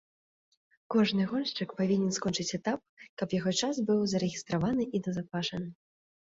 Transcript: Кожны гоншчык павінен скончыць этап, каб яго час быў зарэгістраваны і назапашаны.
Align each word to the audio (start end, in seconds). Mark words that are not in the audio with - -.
Кожны 0.95 1.21
гоншчык 1.33 1.69
павінен 1.81 2.11
скончыць 2.17 2.47
этап, 2.59 2.79
каб 3.21 3.37
яго 3.39 3.51
час 3.61 3.75
быў 3.93 3.99
зарэгістраваны 4.17 4.83
і 4.95 5.07
назапашаны. 5.07 5.67